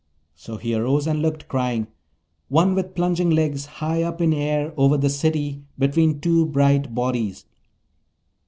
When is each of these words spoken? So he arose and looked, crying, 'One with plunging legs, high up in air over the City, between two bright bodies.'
So 0.33 0.57
he 0.57 0.73
arose 0.73 1.05
and 1.05 1.21
looked, 1.21 1.47
crying, 1.47 1.85
'One 2.49 2.73
with 2.73 2.95
plunging 2.95 3.29
legs, 3.29 3.67
high 3.67 4.01
up 4.01 4.19
in 4.19 4.33
air 4.33 4.73
over 4.75 4.97
the 4.97 5.11
City, 5.11 5.61
between 5.77 6.19
two 6.19 6.47
bright 6.47 6.95
bodies.' 6.95 7.45